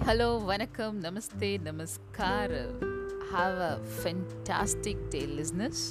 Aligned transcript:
Hi 0.00 0.08
hello 0.08 0.44
vanakkam 0.44 1.00
namaste 1.00 1.58
namaskar. 1.58 2.84
Have 3.32 3.60
a 3.60 3.80
fantastic 3.96 5.08
day 5.08 5.26
listeners 5.26 5.82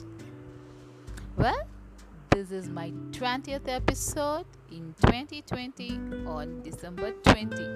well 1.37 1.65
this 2.29 2.53
is 2.53 2.69
my 2.69 2.93
20th 3.11 3.65
episode 3.65 4.45
in 4.69 4.93
2020 5.01 6.25
on 6.25 6.61
December 6.61 7.13
20 7.23 7.67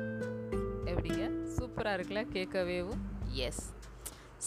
எப்படிங்க? 0.85 1.29
சூப்பராக 1.55 1.95
இருக்குல்ல 1.97 2.25
கேட்கவேவும் 2.33 3.01
S 3.31 3.73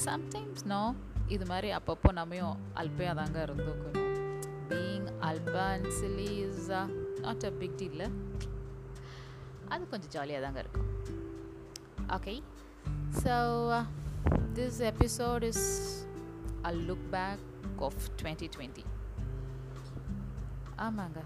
sometimes 0.04 0.64
no 0.64 0.94
இது 1.26 1.46
மாதிரி 1.46 1.72
அப்பப்போ 1.72 2.12
நம்மையும் 2.12 2.56
அல்பையாக 2.74 3.14
தாங்க 3.14 3.44
இருந்துக்கணும் 3.44 4.30
being 4.68 5.08
alpha 5.20 5.66
and 5.66 5.86
silly 5.86 6.48
is 6.48 6.68
not 7.20 7.44
a 7.44 7.50
big 7.50 7.76
deal 7.76 8.10
அது 9.68 9.88
கொஞ்சம் 9.88 10.10
ஜாலியாக 10.10 10.44
தாங்க 10.44 10.58
இருக்கும். 10.58 10.85
Okay 12.08 12.42
so 13.22 13.34
this 14.54 14.80
episode 14.82 15.42
is 15.42 15.64
a 16.64 16.72
look 16.72 17.06
back 17.10 17.44
of 17.78 17.94
twenty 18.22 18.48
twenty 18.56 18.84
ஆமாங்க. 20.76 21.22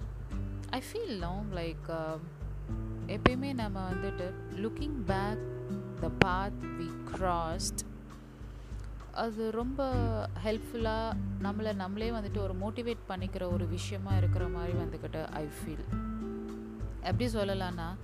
ஐ 0.71 0.81
ஃபீல் 0.81 1.19
லாங் 1.19 1.53
லைக் 1.53 1.89
எப்பயுமே 3.07 3.55
நம்ம 3.55 3.91
வந்துட்டு 3.91 4.33
looking 4.51 5.05
back 5.05 5.45
the 6.01 6.09
path 6.19 6.65
we 6.79 6.89
crossed 7.11 7.85
அது 9.13 9.51
ரொம்ப 9.51 9.93
ஹெல்ப்ஃபுல்லாக 10.45 11.17
நம்மளை 11.43 11.75
நம்மளே 11.75 12.11
வந்துட்டு 12.11 12.39
ஒரு 12.39 12.55
மோட்டிவேட் 12.55 13.09
பண்ணிக்கிற 13.09 13.53
ஒரு 13.53 13.67
விஷயமா 13.69 14.17
இருக்கிற 14.17 14.49
மாதிரி 14.49 14.73
வந்துக்கிட்டு 14.79 15.27
ஐ 15.31 15.47
ஃபீல் 15.47 15.85
எப்படி 17.03 17.27
சொல்லலான்னா 17.27 17.95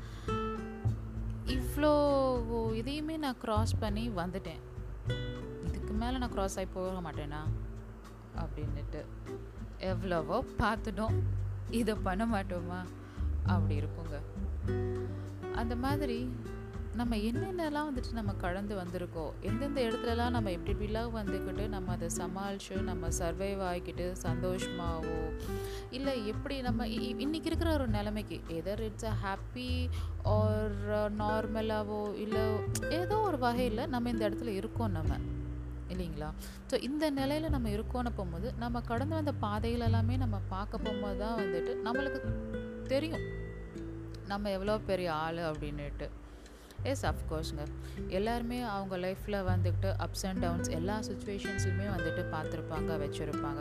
இவ்வளோ 1.76 1.88
இதையுமே 2.72 3.16
நான் 3.16 3.36
க்ராஸ் 3.44 3.72
பண்ணி 3.78 4.08
வந்துட்டேன். 4.08 4.60
இதுக்கு 5.64 5.92
மேலே 5.92 6.18
நான் 6.18 6.32
க்ராஸ் 6.32 6.56
ஆகி 6.56 6.64
போக 6.64 7.10
மாட்டேனா? 7.10 7.40
அப்படின்ட்டு 8.36 9.04
எவ்வளவோ 9.78 10.44
பார்த்துட்டோம். 10.58 11.14
இதை 11.70 11.94
பண்ண 11.94 12.26
மாட்டோமா? 12.26 12.86
அப்படி 13.46 13.80
இருக்குங்க. 13.80 14.20
அந்த 15.54 15.76
மாதிரி 15.76 16.36
நம்ம 16.96 17.16
என்னென்னலாம் 17.26 17.88
வந்துட்டு 17.88 18.12
நம்ம 18.12 18.32
கடந்து 18.36 18.74
வந்திருக்கோம் 18.76 19.32
எந்தெந்த 19.40 19.80
இடத்துலலாம் 19.80 20.30
நம்ம 20.30 20.50
எப்படி 20.50 20.72
எப்படிலாம் 20.74 21.16
வந்துக்கிட்டு 21.16 21.68
நம்ம 21.68 21.92
அதை 21.92 22.08
சமாளித்து 22.14 22.82
நம்ம 22.82 23.08
சர்வைவ் 23.18 23.62
ஆகிக்கிட்டு 23.62 24.12
சந்தோஷமாகவோ 24.22 25.18
இல்லை 25.90 26.26
எப்படி 26.26 26.60
நம்ம 26.60 26.86
இ- 26.96 27.14
இருக்கிற 27.46 27.72
ஒரு 27.72 27.88
நிலைமைக்கு 27.88 28.38
either 28.54 28.80
it's 28.80 29.04
a 29.04 29.14
happy 29.22 29.68
or 30.32 30.76
நார்மலாகவோ 31.18 32.02
இல்லை 32.16 32.44
ஏதோ 32.92 33.18
ஒரு 33.20 33.38
வகையில் 33.38 33.88
நம்ம 33.88 34.10
இந்த 34.10 34.28
இடத்துல 34.28 34.54
இருக்கோம் 34.54 34.90
நம்ம 34.90 35.18
இல்லைங்களா? 35.90 36.28
ஸோ 36.70 36.82
இந்த 36.82 37.10
நிலையில் 37.10 37.50
நம்ம 37.50 37.68
இருக்கோன்னு 37.68 38.10
போகும்போது 38.14 38.52
நம்ம 38.56 38.80
கடந்து 38.82 39.14
வந்த 39.14 39.32
பாதைகள் 39.40 39.80
எல்லாமே 39.80 40.16
நம்ம 40.16 40.40
பார்க்க 40.48 40.78
போகும்போது 40.78 41.18
தான் 41.18 41.36
வந்துட்டு 41.36 41.74
நம்மளுக்கு 41.84 42.20
தெரியும் 42.86 43.26
நம்ம 44.26 44.50
எவ்வளோ 44.50 44.78
பெரிய 44.86 45.12
ஆள் 45.16 45.38
அப்படின்னுட்டு. 45.48 46.06
எஸ் 46.92 47.04
அஃப்கோர்ஸுங்க 47.10 47.64
எல்லாருமே 48.08 48.58
அவங்க 48.72 48.96
லைஃப்பில் 48.96 49.38
வந்துக்கிட்டு 49.50 49.90
அப்ஸ் 50.04 50.24
அண்ட் 50.28 50.40
டவுன்ஸ் 50.44 50.70
எல்லா 50.78 50.96
சுச்சுவேஷன்ஸுமே 51.08 51.86
வந்துட்டு 51.94 52.22
பார்த்துருப்பாங்க 52.34 52.98
வச்சுருப்பாங்க. 53.02 53.60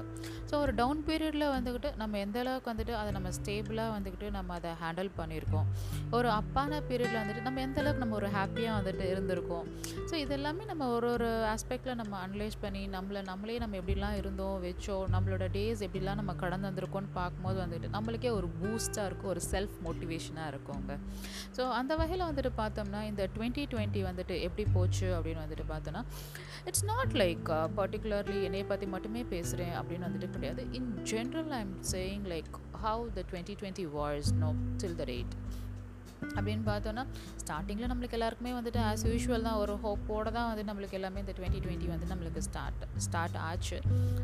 ஸோ 0.50 0.54
ஒரு 0.64 0.74
டவுன் 0.82 1.02
பீரியடில் 1.08 1.48
வந்துக்கிட்டு 1.56 1.92
நம்ம 2.02 2.18
எந்த 2.18 2.40
அளவுக்கு 2.40 2.72
வந்துட்டு 2.74 2.94
அதை 3.02 3.12
நம்ம 3.12 3.30
ஸ்டேபிளாக 3.40 3.94
வந்துக்கிட்டு 3.96 4.30
நம்ம 4.30 4.54
அதை 4.54 4.72
ஹேண்டில் 4.84 5.12
பண்ணியிருக்கோம். 5.20 5.68
ஒரு 6.12 6.30
அப்பான 6.40 6.82
பீரியடில் 6.90 7.22
வந்துட்டு 7.22 7.42
நம்ம 7.42 7.62
எந்த 7.62 7.80
அளவுக்கு 7.82 8.04
நம்ம 8.06 8.16
ஒரு 8.16 8.30
ஹாப்பியாக 8.38 8.78
வந்துட்டு 8.80 9.06
இருந்திருக்கோம். 9.14 9.66
ஸோ 10.10 10.16
இதெல்லாமே 10.26 10.66
நம்ம 10.72 10.88
ஒரு 10.88 11.10
ஒரு 11.12 11.30
ஆஸ்பெக்டில் 11.54 12.00
நம்ம 12.02 12.14
அனலைஸ் 12.26 12.58
பண்ணி 12.62 12.88
நம்மளை 12.96 13.22
நம்மளே 13.32 13.58
நம்ம 13.58 13.78
எப்படிலாம் 13.82 14.18
இருந்தோம் 14.22 14.58
வச்சோம் 14.66 15.06
நம்மளோட 15.16 15.48
டேஸ் 15.58 15.84
எப்படிலாம் 15.88 16.20
நம்ம 16.22 16.36
கடந்து 16.44 16.70
வந்திருக்கோம்னு 16.70 17.12
பார்க்கும்போது 17.20 17.60
வந்துட்டு 17.66 17.90
நம்மளுக்கே 17.98 18.32
ஒரு 18.32 18.50
பூஸ்ட்டாக 18.60 19.08
இருக்கும் 19.10 19.32
ஒரு 19.34 19.42
செல்ஃப் 19.52 19.78
மோட்டிவேஷனாக 19.88 20.52
இருக்கும்ங்க 20.54 20.94
ஸோ 21.58 21.64
அந்த 21.80 21.96
வகையில் 21.96 22.28
வந்துட்டு 22.30 22.52
பார்த்தோம்னா 22.58 23.02
இந்த 23.08 23.24
டுவெண்ட்டி 23.36 23.64
டுவெண்ட்டி 23.74 24.02
வந்துட்டு 24.08 24.36
எப்படி 24.42 24.66
போச்சு 24.74 25.08
அப்படின்னு 25.18 25.44
வந்துட்டு 25.44 25.66
பார்த்தோன்னா 25.74 26.02
it's 26.70 26.86
not 26.86 27.14
like 27.24 27.50
particularly 27.80 28.38
uh, 28.40 28.46
என்னை 28.48 28.64
பற்றி 28.64 28.88
மட்டுமே 28.88 29.24
பேசுகிறேன் 29.34 29.76
அப்படின்னு 29.80 30.08
வந்துட்டு 30.08 30.30
கிடையாது. 30.30 30.64
In 30.72 30.90
general 31.12 31.52
I 31.58 31.60
am 31.60 31.76
saying 31.92 32.26
like 32.34 32.52
how 32.84 33.06
the 33.18 33.24
twenty 33.32 33.56
twenty 33.62 33.88
was 33.98 34.32
no 34.44 34.52
till 34.78 34.98
the 35.02 35.06
rate 35.14 35.36
அப்படின்னு 36.38 36.64
பார்த்தோன்னா 36.70 37.04
ஸ்டார்டிங்கில் 37.42 37.90
நம்மளுக்கு 37.92 38.18
எல்லாருக்குமே 38.18 38.52
வந்துட்டு 38.58 38.80
ஆஸ் 38.90 39.06
யூஷுவல் 39.12 39.46
தான் 39.48 39.60
ஒரு 39.64 39.76
ஹோப்போடு 39.84 40.34
தான் 40.38 40.48
வந்து 40.52 40.66
நம்மளுக்கு 40.70 40.98
எல்லாமே 41.00 41.22
இந்த 41.24 41.34
டுவெண்ட்டி 41.38 41.62
டுவெண்ட்டி 41.66 41.90
வந்து 41.94 42.10
நம்மளுக்கு 42.12 42.44
ஸ்டார்ட் 42.48 42.84
ஸ்டார்ட் 43.06 43.38
ஆச்சு. 43.50 43.80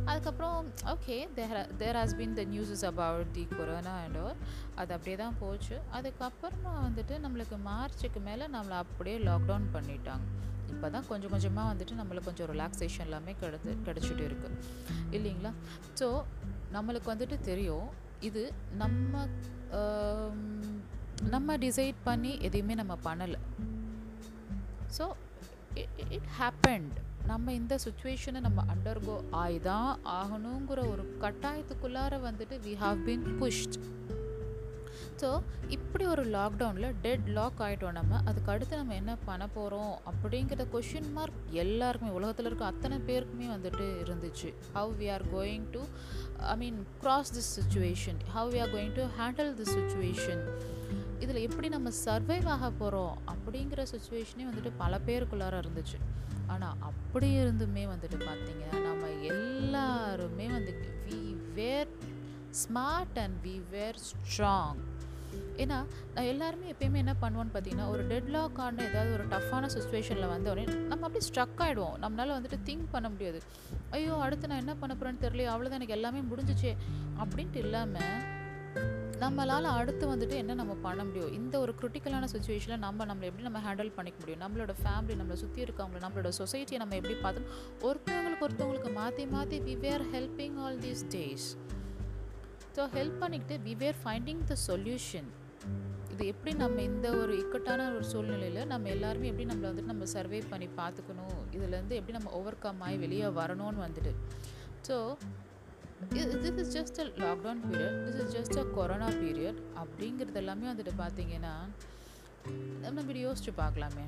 அதுக்கப்புறம் 0.09 0.57
okay 0.93 1.17
there 1.37 1.55
there 1.81 1.99
has 2.01 2.15
been 2.19 2.35
the 2.41 2.45
newses 2.53 2.85
about 2.91 3.31
the 3.37 3.45
corona 3.55 3.95
and 4.03 4.19
all 4.25 4.37
அது 4.81 4.91
அப்படியே 4.97 5.17
தான் 5.23 5.37
போச்சு. 5.43 5.77
அதுக்கப்புறமா 5.99 6.73
வந்துட்டு 6.87 7.17
நம்மளுக்கு 7.25 7.59
மார்ச்சுக்கு 7.69 8.21
மேலே 8.29 8.47
நம்மளை 8.57 8.77
அப்படியே 8.83 9.17
லாக்டவுன் 9.29 9.67
பண்ணிட்டாங்க. 9.77 10.27
இப்போ 10.73 10.89
தான் 10.95 11.07
கொஞ்சம் 11.09 11.31
கொஞ்சமாக 11.33 11.69
வந்துட்டு 11.71 11.93
நம்மளுக்கு 12.01 12.29
கொஞ்சம் 12.29 12.49
ரிலாக்ஸேஷன் 12.53 13.05
எல்லாமே 13.07 13.33
கிடைத்து 13.41 13.71
கிடச்சிட்டு 13.87 14.23
இருக்குது 14.29 14.57
இல்லைங்களா? 15.17 15.51
ஸோ 15.99 16.07
நம்மளுக்கு 16.75 17.11
வந்துட்டு 17.13 17.37
தெரியும் 17.49 17.89
இது 18.29 18.43
நம்ம 18.81 19.27
நம்ம 21.33 21.55
டிசைட் 21.57 21.99
பண்ணி 22.03 22.31
எதையுமே 22.47 22.75
நம்ம 22.81 22.97
பண்ணலை. 23.05 23.39
ஸோ 24.97 25.05
இட் 26.17 26.29
ஹேப்பண்ட் 26.39 26.97
நம்ம 27.25 27.53
இந்த 27.53 27.73
சுச்சுவேஷனை 27.85 28.39
நம்ம 28.47 28.63
அண்டர்கோ 28.73 29.15
ஆகி 29.41 29.59
தான் 29.59 29.89
ஆகணுங்கிற 30.19 30.79
ஒரு 30.93 31.03
கட்டாயத்துக்குள்ளார 31.23 32.19
வந்துட்டு 32.27 32.55
we 32.67 32.73
have 32.83 32.99
been 33.07 33.27
pushed 33.41 33.77
so 35.21 35.29
இப்படி 35.75 36.05
ஒரு 36.05 36.23
லாக்டவுனில் 36.35 36.95
டெட் 37.01 37.27
லாக் 37.37 37.59
ஆகிட்டோம் 37.65 37.97
நம்ம. 37.99 38.21
அதுக்கு 38.29 38.51
அடுத்து 38.51 38.79
நம்ம 38.79 38.93
என்ன 38.93 39.13
பண்ண 39.25 39.47
போகிறோம் 39.47 39.93
அப்படிங்கிற 40.11 40.65
கொஷின் 40.73 41.11
மார்க் 41.17 41.37
எல்லாருக்குமே 41.63 42.11
உலகத்தில் 42.11 42.45
இருக்க 42.45 42.65
அத்தனை 42.65 42.97
பேருக்குமே 43.09 43.47
வந்துட்டு 43.53 43.87
இருந்துச்சு. 44.03 44.49
How 44.73 44.93
we 45.01 45.09
are 45.15 45.25
going 45.35 45.67
to 45.75 45.81
I 46.53 46.55
mean 46.63 46.79
cross 47.03 47.33
this 47.37 47.51
situation 47.59 48.19
how 48.35 48.49
we 48.53 48.61
are 48.65 48.73
going 48.75 48.95
to 48.99 49.05
handle 49.19 49.53
this 49.59 49.73
situation 49.79 50.43
இதில் 51.21 51.45
எப்படி 51.47 51.69
நம்ம 51.69 51.89
சர்வைவ் 52.05 52.47
ஆக 52.47 52.69
போகிறோம் 52.71 53.17
அப்படிங்கிற 53.27 53.85
சுச்சுவேஷனே 53.93 54.45
வந்துட்டு 54.49 54.71
பல 54.77 54.99
பேருக்குள்ளார 55.05 55.61
இருந்துச்சு. 55.63 55.97
ஆனால் 56.47 56.77
அப்படி 56.79 57.27
இருந்துமே 57.41 57.83
வந்துட்டு 57.93 58.17
பார்த்தீங்கன்னா 58.29 58.79
நம்ம 58.81 59.09
எல்லாருமே 59.33 60.47
வந்துட்டு 60.47 60.87
we 61.09 61.21
were 61.53 61.91
smart 62.63 63.19
and 63.19 63.37
we 63.45 63.61
were 63.69 63.99
strong 64.07 64.81
ஏன்னா 65.57 65.77
நான் 66.13 66.29
எல்லாருமே 66.31 66.71
எப்பயுமே 66.71 66.95
என்ன 66.95 67.15
பண்ணுவோன்னு 67.21 67.53
பார்த்தீங்கன்னா 67.53 67.87
ஒரு 67.87 68.07
டெட்லாக்கான 68.07 68.83
ஏதாவது 68.89 69.11
ஒரு 69.13 69.25
டஃப்பான 69.27 69.69
சுச்சுவேஷனில் 69.75 70.31
வந்தோடனே 70.33 70.65
நம்ம 70.87 71.05
அப்படியே 71.05 71.23
ஸ்ட்ரக் 71.29 71.61
ஆகிடுவோம் 71.65 71.95
நம்மளால் 72.03 72.35
வந்துட்டு 72.37 72.59
திங்க் 72.65 72.91
பண்ண 72.91 73.09
முடியாது. 73.09 73.41
ஐயோ 73.89 74.15
அடுத்து 74.15 74.47
நான் 74.47 74.57
என்ன 74.57 74.75
பண்ண 74.75 74.95
போகிறேன்னு 74.95 75.23
தெரியல 75.25 75.47
அவ்வளோதான் 75.53 75.79
எனக்கு 75.81 75.93
எல்லாமே 75.93 76.19
முடிஞ்சிச்சு 76.19 76.71
அப்படின்ட்டு 77.23 77.55
இல்லாமல் 77.55 78.30
நம்மளால் 79.23 79.67
அடுத்து 79.77 80.05
வந்துட்டு 80.11 80.35
என்ன 80.41 80.53
நம்ம 80.59 80.73
பண்ண 80.85 81.01
முடியும்? 81.07 81.33
இந்த 81.39 81.55
ஒரு 81.63 81.71
கிரிட்டிக்கலான 81.79 82.27
சுச்சுவேஷனில் 82.33 82.81
நம்ம 82.85 83.05
நம்மளை 83.09 83.27
எப்படி 83.29 83.45
நம்ம 83.47 83.59
ஹேண்டில் 83.65 83.91
பண்ணிக்க 83.97 84.17
முடியும்? 84.21 84.41
நம்மளோட 84.43 84.73
ஃபேமிலி 84.81 85.15
நம்மளை 85.19 85.37
சுற்றி 85.43 85.59
இருக்கவங்கள 85.65 86.01
நம்மளோட 86.05 86.29
சொசைட்டியை 86.39 86.79
நம்ம 86.83 86.95
எப்படி 86.99 87.15
பார்த்தோம் 87.25 87.49
ஒருத்தவங்களுக்கு 87.89 88.45
ஒருத்தவங்களுக்கு 88.47 88.91
மாற்றி 89.01 89.25
மாற்றி 89.35 89.59
we 89.67 89.75
were 89.85 90.05
helping 90.15 90.57
all 90.63 90.79
these 90.85 91.03
days 91.15 91.47
so 92.77 92.83
help 92.97 93.19
பண்ணிக்கிட்டு 93.23 93.57
we 93.67 93.75
were 93.83 93.99
finding 94.03 94.43
the 94.51 94.57
solution 94.69 95.29
இது 96.13 96.23
எப்படி 96.33 96.51
நம்ம 96.63 96.81
இந்த 96.89 97.07
ஒரு 97.21 97.33
இக்கட்டான 97.41 97.85
ஒரு 97.97 98.05
சூழ்நிலையில் 98.11 98.69
நம்ம 98.71 98.89
எல்லாருமே 98.95 99.29
எப்படி 99.31 99.45
நம்மளை 99.51 99.67
வந்துட்டு 99.69 99.91
நம்ம 99.93 100.07
சர்வே 100.15 100.39
பண்ணி 100.51 100.67
பார்த்துக்கணும்? 100.79 101.37
இதுலேருந்து 101.55 101.97
எப்படி 101.99 102.15
நம்ம 102.17 102.31
ஓவர் 102.39 102.61
கம் 102.65 102.81
ஆகி 102.87 102.97
வெளியே 103.05 103.29
வரணும்னு 103.39 103.83
வந்துட்டு. 103.85 104.11
So 104.87 104.97
this 106.09 106.59
is 106.61 106.71
just 106.77 106.99
a 107.01 107.05
lockdown 107.23 107.61
period 107.69 107.97
this 108.05 108.19
is 108.21 108.31
just 108.37 108.57
a 108.61 108.63
corona 108.77 109.07
period 109.07 109.59
அப்படிங்கிறது 109.83 110.33
எல்லாமே 110.33 110.65
வந்துட்டு 110.71 110.93
பார்த்தீங்கன்னா 111.03 111.53
நம்ம 112.83 113.01
இப்படி 113.01 113.25
யோசிச்சு 113.25 113.51
பார்க்கலாமே. 113.57 114.05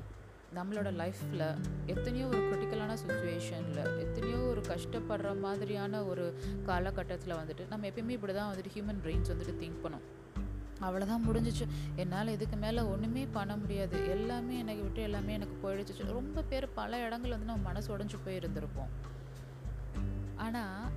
நம்மளோட 0.56 0.88
லைஃப்பில் 1.00 1.44
எத்தனையோ 1.86 2.26
ஒரு 2.26 2.40
கிரிட்டிக்கலான 2.48 2.96
சுச்சுவேஷனில் 3.02 3.80
எத்தனையோ 4.04 4.38
ஒரு 4.38 4.60
கஷ்டப்படுற 4.60 5.40
மாதிரியான 5.40 6.02
ஒரு 6.04 6.24
காலகட்டத்தில் 6.66 7.34
வந்துட்டு 7.40 7.64
நம்ம 7.68 7.86
எப்பயுமே 7.86 8.16
இப்படி 8.18 8.34
தான் 8.34 8.50
வந்துட்டு 8.52 8.74
ஹியூமன் 8.74 9.00
பிரெயின்ஸ் 9.04 9.32
வந்துட்டு 9.32 9.54
திங்க் 9.62 9.80
பண்ணோம். 9.84 10.04
அவ்வளோதான் 10.80 11.24
முடிஞ்சிச்சு. 11.28 11.66
என்னால் 11.96 12.28
இதுக்கு 12.28 12.56
மேலே 12.56 12.80
ஒன்றுமே 12.80 13.26
பண்ண 13.38 13.56
முடியாது. 13.56 14.10
எல்லாமே 14.10 14.58
எனக்கு 14.58 14.82
விட்டு 14.82 15.02
எல்லாமே 15.02 15.32
எனக்கு 15.32 15.56
போயிடுச்சு 15.64 16.12
ரொம்ப 16.18 16.42
பேர் 16.42 16.66
பல 16.80 16.98
இடங்கள் 17.06 17.30
வந்து 17.30 17.50
நம்ம 17.50 17.62
மனசு 17.70 17.96
உடஞ்சி 17.96 18.18
போயிருந்திருப்போம். 18.26 18.92
ஆனால் 20.36 20.90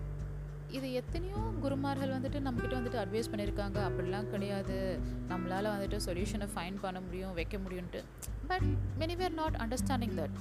இது 0.71 0.93
எத்தனையோ 0.93 1.39
குருமார்கள் 1.63 2.13
வந்துட்டு 2.15 2.39
நம்மக்கிட்ட 2.45 2.75
வந்துட்டு 2.79 2.99
அட்வைஸ் 3.03 3.29
பண்ணியிருக்காங்க. 3.31 3.77
அப்படிலாம் 3.87 4.29
கிடையாது. 4.33 4.99
நம்மளால் 5.29 5.73
வந்துட்டு 5.73 5.97
சொல்யூஷனை 6.05 6.47
ஃபைன் 6.55 6.77
பண்ண 6.81 6.99
முடியும் 7.01 7.33
வைக்க 7.33 7.57
முடியும்ட்டு 7.57 8.01
but 8.47 8.67
many 8.99 9.15
were 9.21 9.35
not 9.41 9.55
understanding 9.55 10.15
that 10.19 10.37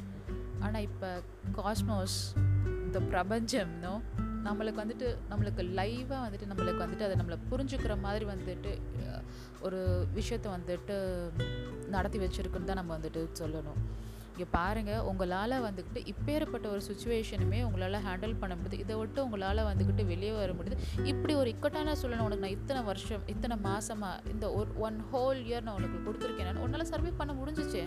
ஆனால் 0.61 0.83
இப்போ 0.83 1.11
காஸ்மோஸ் 1.59 2.19
இந்த 2.87 3.01
பிரபஞ்சம்னோ 3.13 3.95
நம்மளுக்கு 4.47 4.83
வந்துட்டு 4.83 5.07
நம்மளுக்கு 5.31 5.63
லைவாக 5.79 6.19
வந்துட்டு 6.25 6.51
நம்மளுக்கு 6.51 6.83
வந்துட்டு 6.85 7.07
அதை 7.07 7.15
நம்மளை 7.21 7.39
புரிஞ்சுக்கிற 7.51 8.01
மாதிரி 8.01 8.25
வந்துட்டு 8.25 8.73
ஒரு 9.61 10.07
விஷயத்தை 10.13 10.53
வந்துட்டு 10.53 10.97
நடத்தி 11.89 12.19
வச்சுருக்குன்னு 12.19 12.65
தான் 12.65 12.81
நம்ம 12.81 12.99
வந்துட்டு 12.99 13.29
சொல்லணும். 13.41 13.81
இங்கே 14.37 14.49
பாருங்கள் 14.57 15.05
உங்களால் 15.11 15.55
வந்துக்கிட்டு 15.67 16.01
இப்பேற்பட்ட 16.13 16.67
ஒரு 16.73 16.83
சுச்சுவேஷனுமே 16.89 17.59
உங்களால் 17.67 18.03
ஹேண்டில் 18.07 18.35
பண்ண 18.41 18.55
முடியுது. 18.55 18.81
இதை 18.85 18.95
விட்டு 18.97 19.19
உங்களால் 19.27 19.61
வந்துக்கிட்டு 19.69 20.05
வெளியே 20.11 20.33
வர 20.41 20.53
முடியுது. 20.59 20.77
இப்படி 21.11 21.35
ஒரு 21.35 21.49
இக்கட்டான 21.55 21.95
சூழ்நிலை 22.01 22.25
உனக்கு 22.27 22.45
நான் 22.45 22.57
இத்தனை 22.57 22.83
வருஷம் 22.83 23.23
இத்தனை 23.35 23.57
மாதமாக 23.69 24.31
இந்த 24.33 24.53
ஒரு 24.59 24.69
ஒன் 24.87 24.99
ஹோல் 25.13 25.41
இயர் 25.49 25.65
நான் 25.69 25.79
உனக்கு 25.81 26.01
கொடுத்துருக்கேன். 26.07 26.61
உன்னால் 26.67 26.91
சர்வே 26.93 27.13
பண்ண 27.21 27.35
முடிஞ்சிச்சே? 27.41 27.85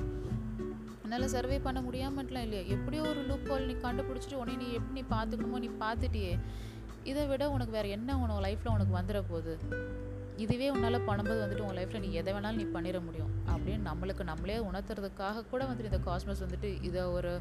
உன்னால் 1.03 1.27
சர்வே 1.35 1.59
பண்ண 1.67 1.81
முடியாமட்டலாம் 1.87 2.47
இல்லையா? 2.47 2.63
எப்படியோ 2.77 3.03
ஒரு 3.11 3.21
லூப் 3.29 3.47
ஹோல் 3.51 3.69
நீ 3.71 3.77
கண்டுபிடிச்சிட்டு 3.87 4.41
உன்னை 4.41 4.55
நீ 4.63 4.69
எப்படி 4.79 4.97
நீ 4.99 5.05
பார்த்துக்கணுமோ 5.15 5.61
நீ 5.65 5.71
பார்த்துட்டியே. 5.85 6.33
இதை 7.11 7.25
விட 7.27 7.43
உனக்கு 7.57 7.75
வேறு 7.77 7.89
என்ன 7.99 8.17
உனக்கு 8.23 8.43
லைஃப்பில் 8.47 8.75
உனக்கு 8.75 8.97
வந்துட 8.99 9.21
போகுது? 9.31 9.55
இதுவே 10.44 10.68
உன்னால் 10.74 11.06
பண்ணும்போது 11.07 11.39
வந்துட்டு 11.44 11.65
உன் 11.68 11.77
லைஃப்பில் 11.77 12.03
நீ 12.06 12.09
எதை 12.19 12.31
வேணாலும் 12.33 12.59
நீ 12.62 12.65
பண்ணிட 12.75 12.97
முடியும். 13.06 13.31
அப்படின்னு 13.51 13.83
நம்மளுக்கு 13.89 14.24
நம்மளே 14.24 14.57
உணர்த்துறதுக்காக 14.69 15.44
கூட 15.51 15.62
வந்துட்டு 15.69 15.91
இந்த 15.91 16.01
காஸ்மஸ் 16.07 16.44
வந்துட்டு 16.45 16.69
இதை 16.88 17.03
ஒரு 17.18 17.31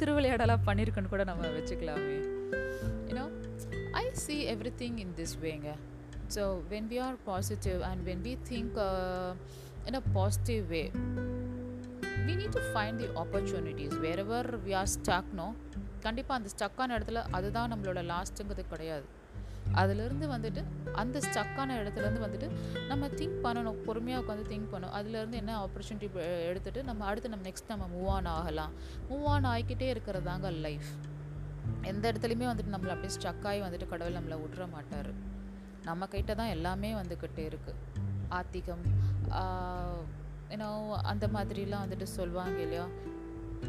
திருவிளையாடலாக 0.00 0.60
பண்ணியிருக்குன்னு 0.68 1.12
கூட 1.14 1.24
நம்ம 1.24 1.50
வச்சுக்கலாமே. 1.56 2.16
You know 3.08 3.24
I 4.02 4.04
see 4.24 4.36
everything 4.82 4.98
in 5.04 5.14
this 5.20 5.36
வேங்க 5.46 5.70
so 6.34 6.44
when 6.72 6.88
we 6.92 6.98
are 7.06 7.16
positive 7.24 7.80
and 7.90 8.02
when 8.10 8.24
we 8.28 8.34
think 8.50 8.78
in 9.88 9.98
a 10.00 10.04
positive 10.18 10.64
way 10.74 10.84
we 12.26 12.32
need 12.40 12.54
to 12.56 12.60
find 12.72 12.96
the 12.96 13.06
opportunities 13.22 13.94
opportunities. 13.94 14.16
Ever 14.22 14.48
we 14.64 14.72
are 14.80 15.52
கண்டிப்பாக 16.04 16.38
அந்த 16.40 16.48
ஸ்டக்கான 16.54 16.88
இடத்துல 16.98 17.18
அதுதான் 17.30 17.72
நம்மளோட 17.72 18.00
லாஸ்ட்டுங்கிறது 18.12 18.64
கிடையாது. 18.68 19.04
அதுலேருந்து 19.80 20.26
வந்துட்டு 20.32 20.62
அந்த 20.92 21.20
ஸ்டக்கான 21.26 21.74
இடத்துலேருந்து 21.80 22.22
வந்துட்டு 22.24 22.48
நம்ம 22.88 23.06
திங்க் 23.06 23.38
பண்ணணும் 23.44 23.78
பொறுமையாக 23.86 24.24
உட்காந்து 24.24 24.44
திங்க் 24.52 24.68
பண்ணணும். 24.72 24.94
அதுலேருந்து 24.98 25.38
என்ன 25.42 25.52
ஆப்பர்ச்சுனிட்டி 25.64 26.08
எடுத்துகிட்டு 26.48 26.82
நம்ம 26.90 27.04
அடுத்து 27.10 27.28
நம்ம 27.28 27.48
நெக்ஸ்ட் 27.48 27.70
நம்ம 27.72 27.88
மூவ் 27.94 28.08
ஆன் 28.16 28.30
ஆகலாம். 28.38 28.72
மூவ் 29.10 29.24
ஆன் 29.34 29.44
ஆகிக்கிட்டே 29.44 29.88
இருக்கிறதாங்க 29.94 30.52
லைஃப் 30.66 30.90
எந்த 31.82 32.12
இடத்துலையுமே 32.12 32.46
வந்துட்டு 32.52 32.74
நம்மளை 32.76 32.92
அப்படியே 32.96 33.14
ஸ்டக் 33.18 33.46
ஆகி 33.50 33.60
வந்துட்டு 33.60 33.88
கடவுள் 33.88 34.18
நம்மளை 34.20 34.38
விட்டுற 34.44 34.70
மாட்டார். 34.70 35.10
நம்ம 35.84 36.06
தான் 36.06 36.52
எல்லாமே 36.56 36.92
வந்துக்கிட்டே 37.00 37.46
இருக்குது 37.52 37.80
ஆத்திகம் 38.28 38.84
ஏன்னா 40.48 40.96
அந்த 41.02 41.28
மாதிரிலாம் 41.28 41.84
வந்துட்டு 41.84 42.02
சொல்லுவாங்க 42.02 42.60
இல்லையா? 42.60 42.86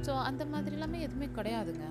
ஸோ 0.01 0.21
அந்த 0.21 0.45
மாதிரி 0.45 0.75
எல்லாமே 0.75 1.01
எதுவுமே 1.01 1.27
கிடையாதுங்க. 1.41 1.85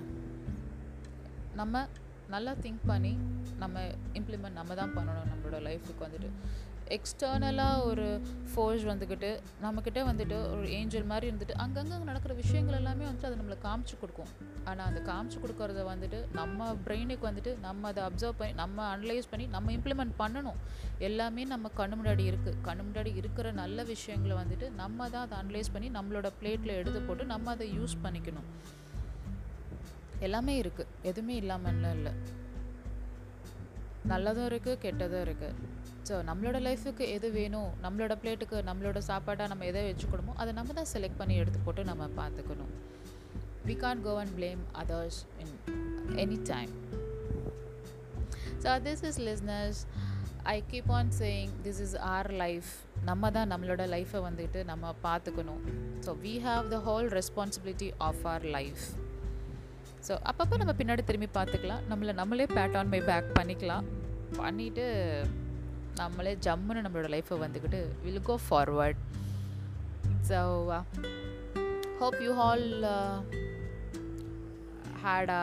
நம்ம 1.54 1.86
நல்லா 2.28 2.52
திங்க் 2.52 2.84
பண்ணி 2.86 3.18
நம்ம 3.56 3.80
இம்ப்ளிமெண்ட் 4.14 4.52
நம்ம 4.52 4.74
தான் 4.74 4.96
பண்ணணும் 4.96 5.30
நம்மளோட 5.32 5.62
லைஃபுக்கு 5.62 6.06
வந்துட்டு. 6.06 6.30
எக்ஸ்டர்னலாக 6.96 7.84
ஒரு 7.90 8.06
ஃபோர்ஸ் 8.50 8.84
வந்துக்கிட்டு 8.90 9.30
நம்மக்கிட்ட 9.64 10.00
வந்துட்டு 10.08 10.36
ஒரு 10.54 10.66
ஏஞ்சல் 10.78 11.08
மாதிரி 11.10 11.26
இருந்துட்டு 11.30 11.54
அங்கங்கே 11.64 11.98
நடக்கிற 12.10 12.34
விஷயங்கள் 12.40 12.78
எல்லாமே 12.80 13.04
வந்துட்டு 13.06 13.28
அது 13.30 13.38
நம்மளை 13.40 13.58
காமிச்சு 13.66 13.94
கொடுக்கும். 14.00 14.30
ஆனால் 14.70 14.86
அந்த 14.90 15.00
காமிச்சு 15.10 15.38
கொடுக்கறத 15.44 15.84
வந்துட்டு 15.90 16.18
நம்ம 16.38 16.68
பிரெயினுக்கு 16.86 17.28
வந்துட்டு 17.30 17.52
நம்ம 17.66 17.88
அதை 17.88 18.02
அப்சர்வ் 18.08 18.38
பண்ணி 18.40 18.54
நம்ம 18.62 18.86
அனலைஸ் 18.96 19.30
பண்ணி 19.32 19.46
நம்ம 19.56 19.72
இம்ப்ளிமெண்ட் 19.78 20.14
பண்ணணும். 20.22 20.60
எல்லாமே 21.08 21.44
நம்ம 21.54 21.70
கண்ணு 21.80 21.98
முன்னாடி 22.00 22.24
இருக்குது 22.30 22.60
கண்ணு 22.68 22.84
முன்னாடி 22.88 23.12
இருக்கிற 23.22 23.52
நல்ல 23.62 23.84
விஷயங்களை 23.92 24.36
வந்துட்டு 24.42 24.68
நம்ம 24.82 25.08
தான் 25.16 25.26
அதை 25.26 25.36
அனலைஸ் 25.42 25.74
பண்ணி 25.74 25.90
நம்மளோட 25.98 26.30
பிளேட்டில் 26.40 26.78
எடுத்து 26.80 27.00
போட்டு 27.00 27.26
நம்ம 27.34 27.50
அதை 27.50 27.68
யூஸ் 27.78 27.96
பண்ணிக்கணும். 28.06 28.48
எல்லாமே 30.20 30.52
இருக்குது 30.62 30.90
எதுவுமே 31.02 31.34
இல்லாமல்லாம் 31.40 31.94
இல்லை. 32.00 32.14
நல்லதும் 34.08 34.46
இருக்குது 34.46 34.78
கெட்டதும் 34.82 35.24
இருக்குது 35.26 35.72
ஸோ 36.08 36.14
நம்மளோட 36.28 36.58
லைஃபுக்கு 36.60 37.08
எது 37.08 37.30
வேணும் 37.30 37.70
நம்மளோட 37.82 38.14
பிளேட்டுக்கு 38.22 38.56
நம்மளோட 38.70 38.98
சாப்பாடாக 38.98 39.48
நம்ம 39.48 39.64
எதை 39.64 39.82
வச்சுக்கணுமோ 39.90 40.32
அதை 40.34 40.52
நம்ம 40.52 40.72
தான் 40.72 40.90
செலக்ட் 40.92 41.16
பண்ணி 41.16 41.36
எடுத்து 41.36 41.58
போட்டு 41.58 41.84
நம்ம 41.84 42.08
பார்த்துக்கணும். 42.16 42.72
We 43.66 43.76
can't 43.76 44.02
go 44.02 44.18
and 44.18 44.38
blame 44.38 44.62
others 44.74 45.20
in 45.38 45.54
any 46.16 46.38
time 46.42 46.72
so 48.62 48.74
this 48.88 49.04
is 49.04 49.20
listeners 49.20 49.86
I 50.42 50.64
keep 50.70 50.90
on 50.90 51.08
saying 51.18 51.50
this 51.62 51.80
is 51.80 51.96
our 51.96 52.30
life 52.32 52.66
நம்ம 53.04 53.30
தான் 53.30 53.50
நம்மளோட 53.52 53.86
லைஃப்பை 53.86 54.20
வந்துட்டு 54.20 54.64
நம்ம 54.64 54.94
பார்த்துக்கணும். 55.02 55.62
So 56.06 56.16
we 56.22 56.34
have 56.48 56.68
the 56.68 56.78
whole 56.78 57.08
responsibility 57.08 57.92
of 57.98 58.26
our 58.26 58.42
life 58.42 58.84
so 60.06 60.14
அப்பப்போ 60.30 60.54
நம்ம 60.60 60.72
பின்னாடி 60.78 61.02
திரும்பி 61.08 61.28
பார்த்துக்கலாம். 61.38 61.84
நம்மளை 61.90 62.12
நம்மளே 62.20 62.46
பேட் 62.56 62.76
ஆன் 62.80 62.90
மை 62.94 63.00
பேக் 63.10 63.30
பண்ணிக்கலாம். 63.38 63.86
பண்ணிவிட்டு 64.42 64.84
நம்மளே 66.00 66.32
ஜம்முன்னு 66.46 66.82
நம்மளோட 66.84 67.08
லைஃப்பை 67.14 67.36
வந்துக்கிட்டு 67.42 67.80
will 68.04 68.24
go 68.28 68.36
forward 68.46 69.00
so 70.28 70.38
hope 72.00 72.18
you 72.26 72.32
all 72.46 72.66
had a 75.02 75.40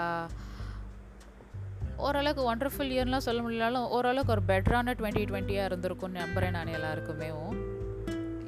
ஓரளவுக்கு 2.06 2.44
ஒண்டர்ஃபுல் 2.52 2.94
இயர்லாம் 2.96 3.26
சொல்ல 3.28 3.40
முடியலாலும் 3.46 3.90
ஓரளவுக்கு 3.96 4.34
ஒரு 4.36 4.44
பெட்டரான 4.52 4.96
டுவெண்ட்டி 5.00 5.24
டுவெண்ட்டியாக 5.30 5.70
இருந்திருக்கும்னு 5.70 6.22
நம்புகிறேன் 6.24 6.56
நான் 6.58 6.76
எல்லாருக்குமே 6.78 7.30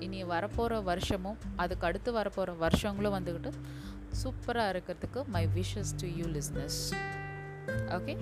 இனி 0.06 0.21
வரப்போகிற 0.33 0.83
வருஷமும் 0.92 1.38
அதுக்கு 1.63 1.88
அடுத்து 1.89 2.12
வரப்போகிற 2.19 2.57
வருஷங்களும் 2.57 3.15
வந்துக்கிட்டு 3.18 3.51
சூப்பராக 4.21 4.74
இருக்கிறதுக்கு 4.75 5.21
my 5.36 5.44
wishes 5.60 5.94
to 6.01 6.07
you 6.19 6.27
listeners 6.38 6.80
okay 7.98 8.15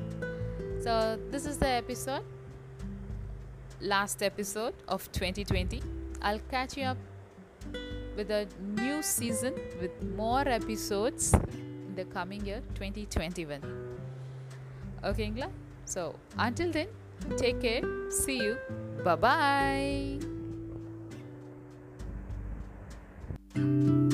so 0.86 0.94
this 1.34 1.48
is 1.52 1.60
the 1.66 1.70
episode 1.82 2.28
last 3.82 4.22
episode 4.22 4.74
of 4.88 5.12
2020. 5.12 5.82
I'll 6.22 6.40
catch 6.50 6.78
you 6.78 6.84
up 6.84 6.98
with 8.16 8.30
a 8.32 8.48
new 8.76 9.02
season 9.02 9.54
with 9.82 9.92
more 10.16 10.48
episodes 10.48 11.34
in 11.34 11.96
the 11.96 12.06
coming 12.06 12.46
year 12.46 12.62
2021. 12.76 13.60
Okay, 15.04 15.32
Ingla? 15.32 15.50
So 15.86 16.16
until 16.38 16.72
then, 16.72 16.88
take 17.38 17.62
care. 17.62 17.82
See 18.12 18.38
you. 18.38 18.58
Bye 19.04 20.20
bye. 23.56 24.08